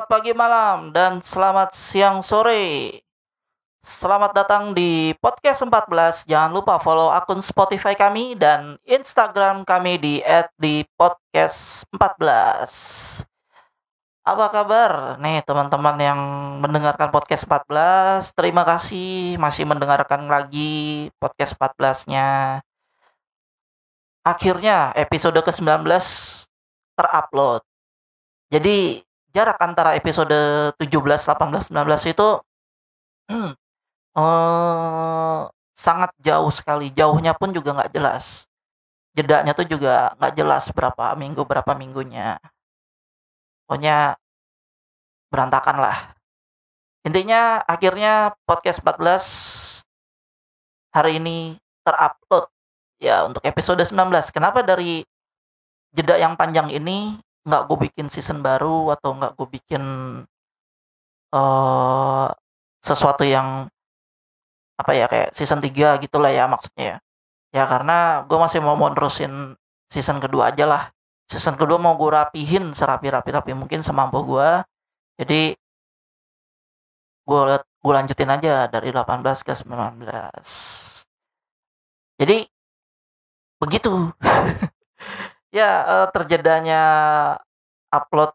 [0.00, 3.04] selamat pagi malam, dan selamat siang sore.
[3.84, 6.24] Selamat datang di podcast 14.
[6.24, 10.24] Jangan lupa follow akun Spotify kami dan Instagram kami di
[10.56, 12.72] @di_podcast14.
[14.24, 16.16] Apa kabar nih teman-teman yang
[16.64, 18.32] mendengarkan podcast 14?
[18.32, 22.64] Terima kasih masih mendengarkan lagi podcast 14-nya.
[24.24, 25.84] Akhirnya episode ke-19
[26.96, 27.60] terupload.
[28.48, 30.34] Jadi jarak antara episode
[30.78, 30.86] 17,
[31.22, 32.28] 18, 19 itu
[33.30, 33.52] hmm,
[34.18, 35.40] eh,
[35.74, 36.92] sangat jauh sekali.
[36.92, 38.44] Jauhnya pun juga nggak jelas.
[39.16, 42.38] Jedanya tuh juga nggak jelas berapa minggu berapa minggunya.
[43.66, 44.18] Pokoknya
[45.30, 45.98] berantakan lah.
[47.06, 49.86] Intinya akhirnya podcast 14
[50.92, 52.50] hari ini terupload
[53.00, 53.94] ya untuk episode 19.
[54.34, 55.06] Kenapa dari
[55.94, 59.82] jeda yang panjang ini nggak gue bikin season baru atau nggak gue bikin
[61.34, 62.28] uh,
[62.84, 63.68] sesuatu yang
[64.80, 66.98] apa ya kayak season 3 gitulah ya maksudnya ya.
[67.50, 69.58] Ya karena gue masih mau menerusin
[69.92, 70.82] season kedua aja lah.
[71.30, 74.50] Season kedua mau gue rapihin serapi-rapi-rapi mungkin semampu gue.
[75.20, 75.54] Jadi
[77.28, 77.40] gue
[77.84, 80.04] gue lanjutin aja dari 18 ke 19.
[82.20, 82.36] Jadi
[83.60, 83.92] begitu.
[85.50, 87.36] ya uh,
[87.90, 88.30] upload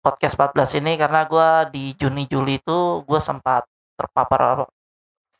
[0.00, 4.68] podcast 14 ini karena gue di Juni Juli itu gue sempat terpapar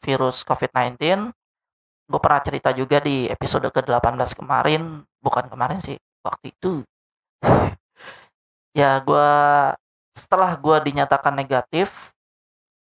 [0.04, 0.96] virus COVID-19
[2.06, 6.82] gue pernah cerita juga di episode ke-18 kemarin bukan kemarin sih waktu itu.
[8.76, 9.32] Ya gue
[10.12, 12.12] setelah gue dinyatakan negatif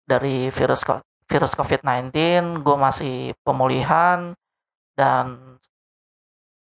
[0.04, 0.84] dari virus
[1.24, 2.12] virus COVID-19
[2.60, 4.36] gue masih pemulihan
[5.00, 5.56] dan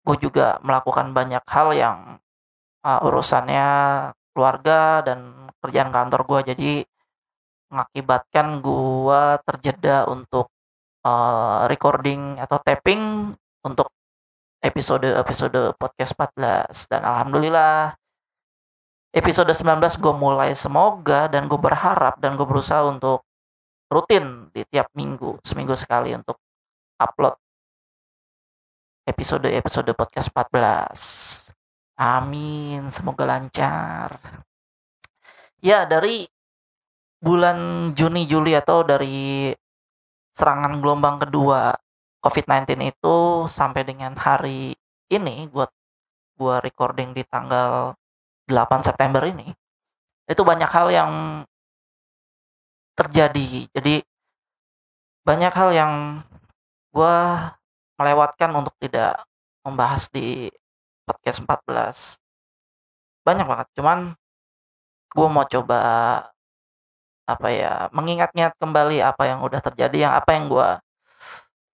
[0.06, 1.98] gue juga melakukan banyak hal yang
[2.86, 3.68] uh, urusannya
[4.38, 6.72] keluarga dan kerjaan kantor gue jadi
[7.74, 10.54] mengakibatkan gue terjeda untuk
[11.02, 13.34] uh, recording atau tapping
[13.66, 13.90] untuk
[14.62, 17.98] episode-episode podcast 14 dan alhamdulillah
[19.16, 23.26] episode 19 gue mulai semoga dan gue berharap dan gue berusaha untuk
[23.90, 26.38] rutin di tiap minggu seminggu sekali untuk
[27.00, 27.38] upload
[29.06, 31.54] episode-episode podcast 14.
[32.02, 34.18] Amin, semoga lancar.
[35.62, 36.26] Ya, dari
[37.22, 39.54] bulan Juni Juli atau dari
[40.36, 41.74] serangan gelombang kedua
[42.20, 43.16] COVID-19 itu
[43.48, 44.76] sampai dengan hari
[45.08, 45.70] ini buat
[46.36, 47.96] gua recording di tanggal
[48.50, 49.54] 8 September ini
[50.26, 51.14] itu banyak hal yang
[52.98, 53.70] terjadi.
[53.72, 54.02] Jadi
[55.24, 55.94] banyak hal yang
[56.92, 57.55] gua
[57.96, 59.24] melewatkan untuk tidak
[59.66, 60.52] membahas di
[61.06, 62.20] podcast 14
[63.26, 64.00] banyak banget cuman
[65.16, 65.80] gue mau coba
[67.26, 70.70] apa ya mengingat-ingat kembali apa yang udah terjadi yang apa yang gue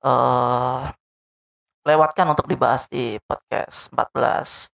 [0.07, 0.79] uh,
[1.83, 4.71] lewatkan untuk dibahas di podcast 14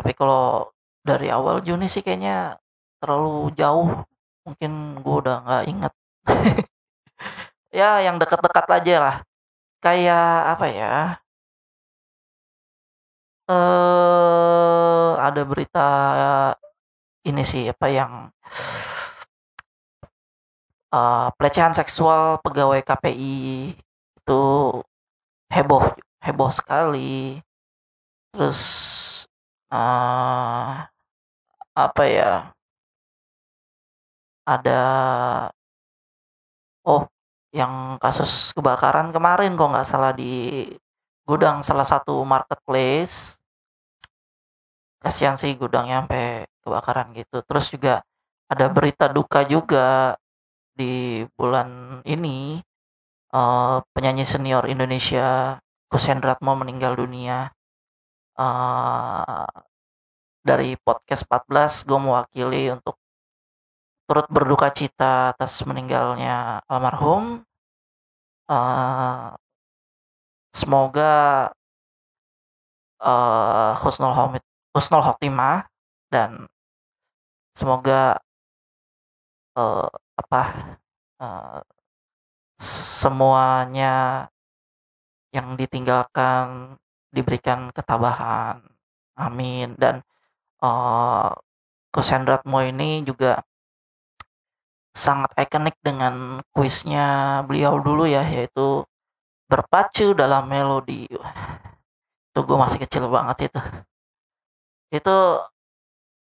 [0.00, 0.72] tapi kalau
[1.04, 2.56] dari awal Juni sih kayaknya
[3.02, 4.06] terlalu jauh
[4.48, 5.92] mungkin gue udah nggak inget
[7.82, 9.16] ya yang dekat-dekat aja lah
[9.82, 10.86] kayak apa ya
[13.50, 15.80] eh ada berita
[17.28, 18.12] ini sih apa yang
[20.94, 23.72] uh, pelecehan seksual pegawai KPI
[24.22, 24.42] itu
[25.52, 25.84] heboh
[26.22, 27.40] heboh sekali.
[28.32, 28.60] Terus
[29.72, 30.88] uh,
[31.76, 32.52] apa ya
[34.46, 34.78] ada
[36.84, 37.11] oh
[37.52, 40.64] yang kasus kebakaran kemarin kok nggak salah di
[41.28, 43.36] gudang salah satu marketplace.
[45.02, 47.44] Kasihan sih gudangnya sampai kebakaran gitu.
[47.44, 47.94] Terus juga
[48.48, 50.16] ada berita duka juga
[50.72, 52.60] di bulan ini.
[53.32, 55.56] Uh, penyanyi senior Indonesia
[55.88, 57.48] Kusendratmo meninggal dunia.
[58.36, 59.48] Uh,
[60.42, 62.98] dari podcast 14 gue mewakili untuk
[64.12, 67.48] turut berduka cita atas meninggalnya almarhum.
[68.44, 69.32] Uh,
[70.52, 71.48] semoga
[73.00, 74.44] uh, husnul homit
[74.76, 75.64] husnul khotimah
[76.12, 76.44] dan
[77.56, 78.20] semoga
[79.56, 79.88] uh,
[80.20, 80.42] apa
[81.16, 81.64] uh,
[82.60, 84.28] semuanya
[85.32, 86.76] yang ditinggalkan
[87.08, 88.60] diberikan ketabahan
[89.16, 90.04] amin dan
[90.60, 91.32] uh,
[91.88, 93.40] Kusendratmo ini juga
[94.92, 98.84] sangat ikonik dengan kuisnya beliau dulu ya yaitu
[99.50, 101.08] berpacu dalam melodi.
[102.32, 103.60] Itu gue masih kecil banget itu.
[104.92, 105.16] Itu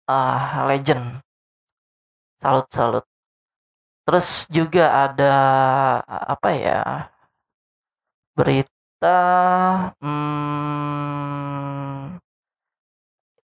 [0.09, 1.21] uh, legend.
[2.41, 3.05] Salut salut
[4.05, 5.33] terus juga ada
[6.05, 7.09] apa ya
[8.37, 9.17] berita
[9.97, 12.21] hmm,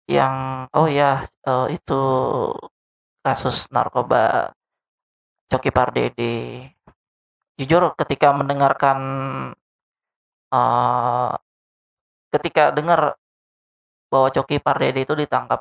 [0.05, 2.01] yang oh ya uh, itu
[3.25, 4.53] kasus narkoba
[5.51, 6.71] Coki Pardede.
[7.59, 8.97] Jujur ketika mendengarkan
[10.55, 11.31] uh,
[12.31, 13.19] ketika dengar
[14.07, 15.59] bahwa Coki Pardede itu ditangkap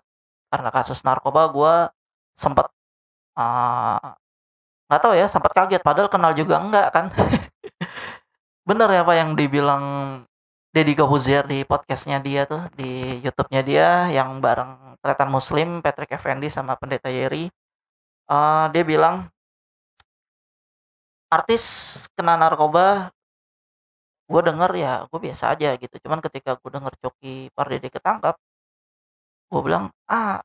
[0.50, 1.75] karena kasus narkoba gue
[2.38, 2.70] sempat
[4.87, 5.82] nggak uh, tahu ya sempat kaget.
[5.82, 7.06] Padahal kenal juga enggak kan?
[8.69, 9.84] Bener ya apa yang dibilang
[10.70, 16.46] Deddy Kobuzier di podcastnya dia tuh di YouTube-nya dia yang bareng Tretan Muslim Patrick Effendi
[16.46, 17.50] sama Pendeta Yeri.
[18.31, 19.26] Uh, dia bilang
[21.30, 21.64] artis
[22.16, 23.14] kena narkoba
[24.30, 25.94] gue denger ya gue biasa aja gitu.
[26.04, 28.36] Cuman ketika gue denger Coki Pardede ketangkap
[29.50, 30.42] gue bilang ah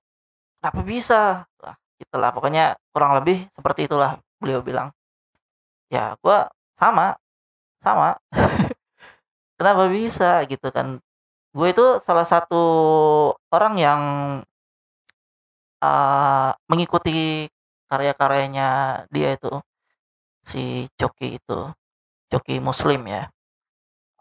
[0.62, 1.46] kenapa bisa?
[1.62, 4.90] Wah, itulah pokoknya kurang lebih seperti itulah beliau bilang.
[5.94, 6.38] Ya gue
[6.82, 7.18] sama
[7.86, 8.18] sama.
[9.58, 11.00] Kenapa bisa gitu kan?
[11.56, 12.64] Gue itu salah satu
[13.56, 14.02] orang yang
[15.80, 17.48] uh, mengikuti
[17.88, 18.68] karya-karyanya
[19.14, 19.62] dia itu
[20.46, 21.60] si Coki itu
[22.32, 23.24] Coki Muslim ya.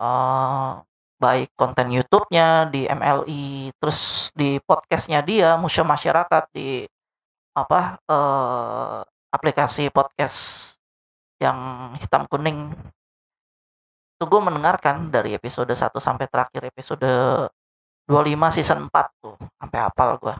[0.00, 0.82] Uh,
[1.22, 6.84] baik konten YouTube-nya di MLI terus di podcastnya dia Museum Masyarakat di
[7.54, 9.00] apa uh,
[9.30, 10.38] aplikasi podcast
[11.38, 11.58] yang
[12.02, 12.72] hitam kuning.
[14.18, 17.06] Itu gue mendengarkan dari episode 1 sampai terakhir episode
[18.08, 20.34] 25 season 4 tuh sampai hafal gue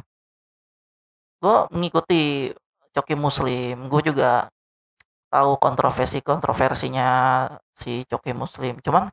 [1.45, 2.49] gue mengikuti
[2.97, 4.49] Coki Muslim gue juga
[5.35, 7.09] tahu kontroversi kontroversinya
[7.75, 8.79] si Coki Muslim.
[8.79, 9.11] Cuman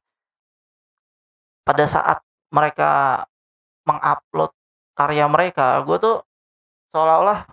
[1.66, 2.22] pada saat
[2.54, 3.26] mereka
[3.90, 4.54] mengupload
[4.94, 6.18] karya mereka gue tuh
[6.94, 7.50] seolah-olah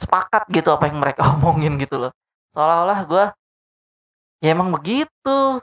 [0.00, 2.12] sepakat gitu apa yang mereka omongin gitu loh.
[2.56, 3.24] Seolah-olah gue
[4.40, 5.60] ya emang begitu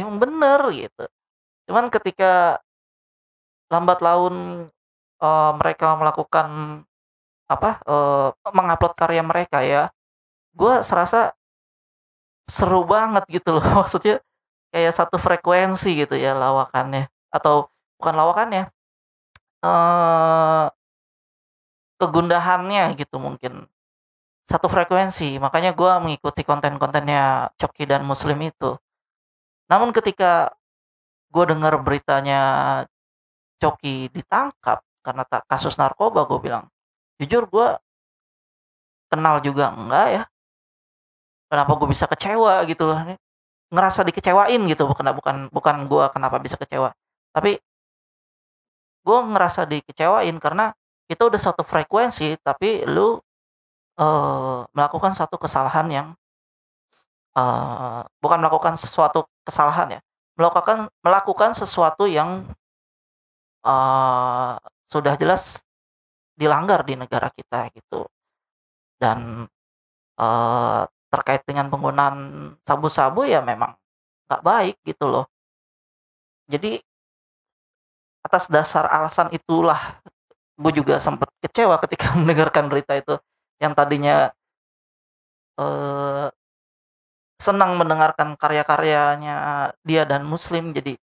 [0.00, 1.04] emang bener gitu.
[1.68, 2.64] Cuman ketika
[3.68, 4.64] lambat laun
[5.20, 6.48] uh, mereka melakukan
[7.48, 9.92] apa uh, mengupload karya mereka ya
[10.58, 11.32] gue serasa
[12.50, 13.64] seru banget gitu loh.
[13.84, 14.20] Maksudnya
[14.74, 17.08] kayak satu frekuensi gitu ya lawakannya.
[17.30, 18.62] Atau bukan lawakannya
[19.62, 20.66] uh,
[22.00, 23.66] kegundahannya gitu mungkin.
[24.48, 25.36] Satu frekuensi.
[25.38, 28.80] Makanya gue mengikuti konten-kontennya Coki dan Muslim itu.
[29.68, 30.56] Namun ketika
[31.28, 32.40] gue dengar beritanya
[33.60, 36.64] Coki ditangkap karena tak kasus narkoba gue bilang
[37.20, 37.68] jujur gue
[39.10, 40.22] kenal juga enggak ya
[41.48, 42.98] kenapa gue bisa kecewa gitu loh.
[43.72, 46.92] Ngerasa dikecewain gitu bukan bukan bukan gue kenapa bisa kecewa.
[47.32, 47.60] Tapi
[49.04, 50.72] gue ngerasa dikecewain karena
[51.08, 53.16] itu udah satu frekuensi tapi lu
[53.96, 56.08] uh, melakukan satu kesalahan yang
[57.32, 60.00] uh, bukan melakukan sesuatu kesalahan ya.
[60.38, 62.46] Melakukan melakukan sesuatu yang
[63.64, 64.54] uh,
[64.88, 65.60] sudah jelas
[66.38, 68.06] dilanggar di negara kita gitu.
[69.00, 69.48] Dan
[70.20, 72.16] uh, terkait dengan penggunaan
[72.64, 73.72] sabu-sabu ya memang
[74.28, 75.24] nggak baik gitu loh.
[76.48, 76.80] Jadi
[78.24, 80.00] atas dasar alasan itulah
[80.58, 83.16] gue juga sempat kecewa ketika mendengarkan berita itu
[83.62, 84.30] yang tadinya
[85.58, 86.28] uh,
[87.38, 89.34] senang mendengarkan karya-karyanya
[89.86, 90.98] dia dan muslim jadi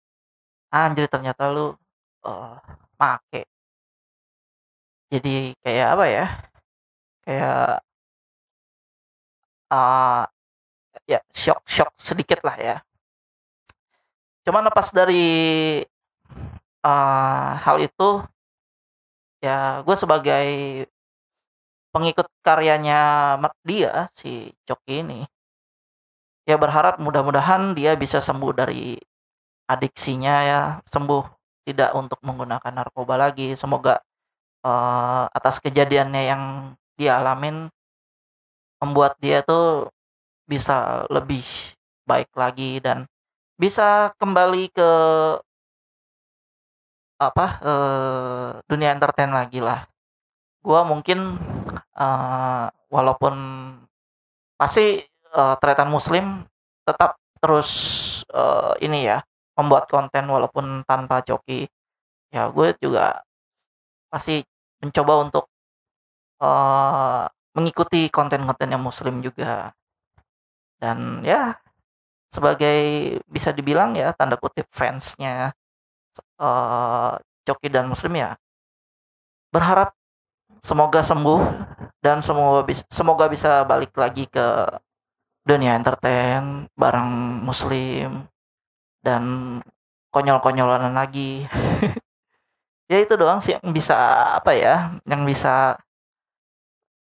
[0.70, 1.74] anjir ternyata lu
[2.22, 2.56] uh,
[2.96, 3.42] make.
[5.10, 6.26] Jadi kayak apa ya
[7.26, 7.82] kayak
[9.70, 10.24] uh,
[11.06, 12.76] ya shock shock sedikit lah ya.
[14.46, 15.80] Cuman lepas dari
[16.84, 18.24] uh, hal itu
[19.40, 20.46] ya gue sebagai
[21.90, 23.34] pengikut karyanya
[23.64, 25.20] dia si Coki ini
[26.44, 28.98] ya berharap mudah-mudahan dia bisa sembuh dari
[29.70, 30.60] adiksinya ya
[30.90, 31.22] sembuh
[31.62, 33.54] tidak untuk menggunakan narkoba lagi.
[33.54, 34.02] Semoga
[34.66, 36.42] uh, atas kejadiannya yang
[36.98, 37.70] dia alamin
[38.80, 39.92] membuat dia tuh
[40.48, 41.44] bisa lebih
[42.08, 43.06] baik lagi dan
[43.60, 44.90] bisa kembali ke
[47.20, 49.84] apa uh, dunia entertain lagi lah.
[50.64, 51.36] Gue mungkin
[51.94, 53.34] uh, walaupun
[54.56, 55.04] pasti
[55.36, 56.48] uh, tretan muslim
[56.88, 57.70] tetap terus
[58.32, 59.20] uh, ini ya
[59.56, 61.68] membuat konten walaupun tanpa joki
[62.32, 63.20] ya gue juga
[64.08, 64.40] pasti
[64.80, 65.44] mencoba untuk
[66.40, 69.74] uh, mengikuti konten-konten yang muslim juga.
[70.80, 71.56] Dan ya
[72.30, 72.78] sebagai
[73.26, 75.50] bisa dibilang ya tanda kutip fansnya
[76.38, 78.38] uh, Coki dan Muslim ya
[79.50, 79.90] berharap
[80.62, 81.42] semoga sembuh
[81.98, 84.46] dan semoga bisa semoga bisa balik lagi ke
[85.42, 88.30] dunia entertain bareng muslim
[89.02, 89.24] dan
[90.14, 91.44] konyol-konyolan lagi.
[92.90, 93.94] Ya itu doang sih yang bisa
[94.42, 95.78] apa ya yang bisa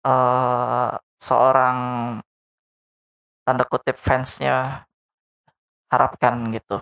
[0.04, 1.78] uh, seorang
[3.44, 4.86] tanda kutip fansnya
[5.90, 6.80] harapkan gitu.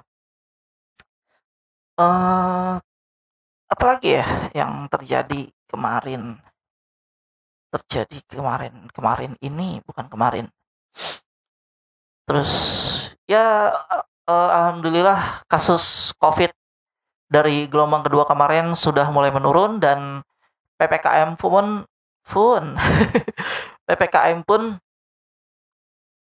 [1.99, 2.79] Uh,
[3.67, 6.39] apalagi ya yang terjadi kemarin?
[7.69, 10.47] Terjadi kemarin kemarin ini bukan kemarin.
[12.29, 12.53] Terus
[13.25, 13.73] ya
[14.29, 16.53] uh, alhamdulillah kasus covid
[17.29, 20.25] dari gelombang kedua kemarin sudah mulai menurun dan
[20.81, 21.85] ppkm pun
[22.29, 22.77] pun
[23.89, 24.77] ppkm pun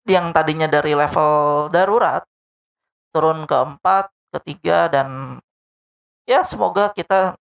[0.08, 2.24] yang tadinya dari level darurat
[3.12, 5.38] turun ke empat ketiga dan
[6.26, 7.36] ya semoga kita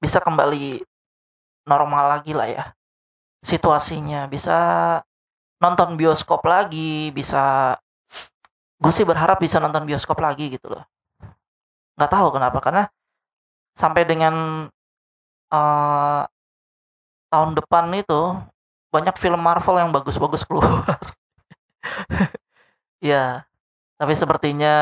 [0.00, 0.80] bisa kembali
[1.68, 2.64] normal lagi lah ya.
[3.44, 4.58] Situasinya bisa
[5.60, 7.76] nonton bioskop lagi bisa
[8.80, 10.84] gue sih berharap bisa nonton bioskop lagi gitu loh.
[12.00, 12.84] Nggak tahu kenapa karena
[13.76, 14.34] sampai dengan
[15.52, 16.22] uh,
[17.32, 18.36] tahun depan itu
[18.90, 20.68] banyak film Marvel yang bagus-bagus keluar.
[23.00, 23.48] Ya
[23.96, 24.74] tapi sepertinya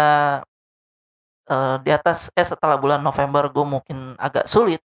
[1.51, 4.83] uh, di atas eh setelah bulan November gue mungkin agak sulit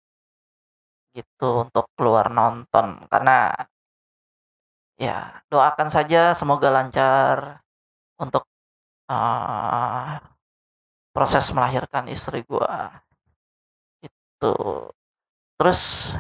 [1.18, 3.06] gitu untuk keluar nonton.
[3.12, 3.54] Karena
[5.00, 7.64] ya doakan saja semoga lancar
[8.20, 8.44] untuk
[9.10, 10.20] uh,
[11.16, 13.04] proses melahirkan istri gua.
[14.04, 14.54] Itu
[15.60, 16.14] terus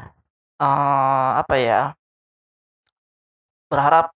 [0.60, 1.82] uh, apa ya
[3.70, 4.12] berharap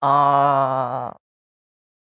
[0.00, 1.10] uh,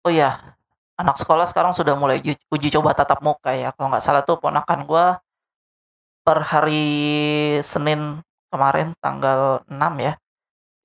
[0.06, 0.56] oh ya
[0.96, 3.72] anak sekolah sekarang sudah mulai uji, uji coba tatap muka ya.
[3.76, 5.20] Kalau nggak salah tuh ponakan gua
[6.26, 6.88] per hari
[7.62, 8.20] Senin
[8.50, 10.12] kemarin tanggal 6 ya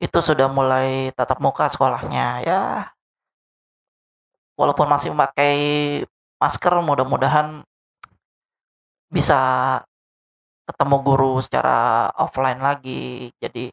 [0.01, 2.44] itu sudah mulai tatap muka sekolahnya.
[2.46, 2.62] Ya
[4.60, 5.58] walaupun masih memakai
[6.38, 7.66] masker mudah-mudahan
[9.10, 9.40] bisa
[10.72, 13.30] ketemu guru secara offline lagi.
[13.44, 13.70] Jadi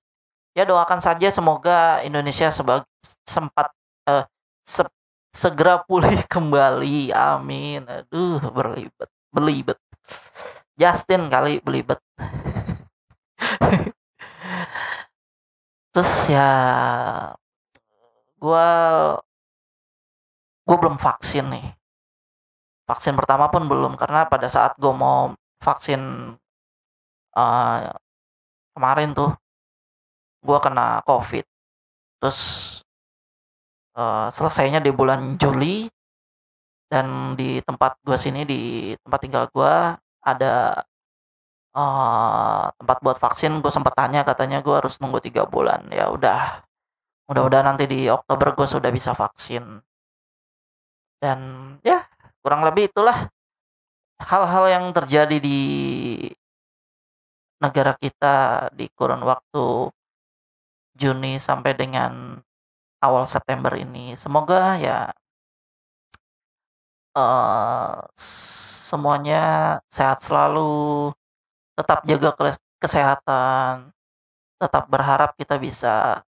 [0.58, 2.90] ya doakan saja semoga Indonesia sebagai
[3.24, 3.70] sempat
[4.10, 4.24] eh,
[4.66, 4.82] se
[5.32, 7.14] segera pulih kembali.
[7.14, 7.86] Amin.
[7.86, 9.78] Aduh berlibet belibet.
[10.78, 11.98] Justin kali belibet.
[15.92, 16.50] Terus ya
[18.38, 18.68] gue
[20.66, 21.66] gue belum vaksin nih.
[22.88, 26.00] Vaksin pertama pun belum karena pada saat gue mau vaksin
[27.38, 27.94] uh,
[28.74, 29.30] kemarin tuh
[30.42, 31.46] gue kena covid.
[32.18, 32.40] Terus
[33.94, 35.86] uh, selesainya di bulan Juli
[36.90, 39.74] dan di tempat gue sini di tempat tinggal gue
[40.26, 40.82] ada
[41.78, 43.62] uh, tempat buat vaksin.
[43.62, 45.86] Gue sempat tanya katanya gue harus nunggu tiga bulan.
[45.94, 46.66] Ya udah
[47.30, 49.62] mudah-mudahan nanti di Oktober gue sudah bisa vaksin.
[51.18, 51.38] Dan
[51.82, 52.06] ya
[52.42, 53.26] kurang lebih itulah
[54.22, 55.60] hal-hal yang terjadi di
[57.58, 59.90] negara kita di kurun waktu
[60.98, 62.42] Juni sampai dengan
[62.98, 64.18] awal September ini.
[64.18, 65.14] Semoga ya
[67.14, 68.02] uh,
[68.88, 69.42] semuanya
[69.90, 71.14] sehat selalu,
[71.78, 72.30] tetap jaga
[72.82, 73.94] kesehatan,
[74.58, 76.22] tetap berharap kita bisa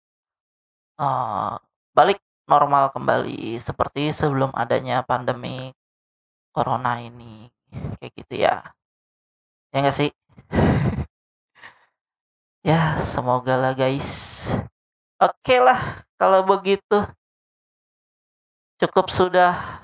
[1.00, 1.56] uh,
[1.96, 5.72] balik normal kembali seperti sebelum adanya pandemi
[6.52, 7.48] corona ini.
[8.00, 8.54] Kayak gitu ya.
[9.72, 10.10] Ya nggak sih
[12.68, 14.52] ya semoga lah guys
[15.16, 17.08] oke okay lah kalau begitu
[18.78, 19.78] cukup sudah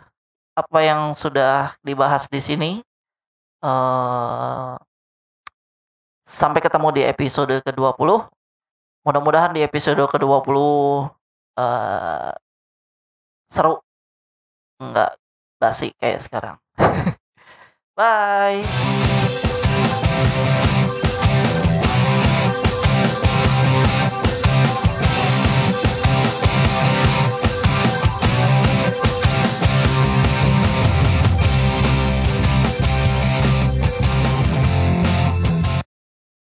[0.55, 2.71] apa yang sudah dibahas di sini.
[3.59, 4.79] Uh,
[6.25, 8.31] sampai ketemu di episode ke-20.
[9.05, 10.57] Mudah-mudahan di episode ke-20
[11.59, 12.33] uh,
[13.51, 13.83] seru.
[14.79, 15.19] Enggak
[15.59, 16.57] basi kayak sekarang.
[17.99, 18.63] Bye.